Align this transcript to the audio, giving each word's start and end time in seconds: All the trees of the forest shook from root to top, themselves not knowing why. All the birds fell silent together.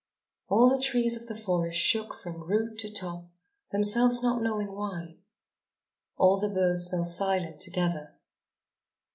All 0.47 0.67
the 0.67 0.81
trees 0.81 1.15
of 1.15 1.27
the 1.27 1.37
forest 1.37 1.77
shook 1.79 2.15
from 2.15 2.41
root 2.41 2.79
to 2.79 2.91
top, 2.91 3.29
themselves 3.71 4.23
not 4.23 4.41
knowing 4.41 4.71
why. 4.71 5.17
All 6.17 6.39
the 6.39 6.49
birds 6.49 6.89
fell 6.89 7.05
silent 7.05 7.61
together. 7.61 8.15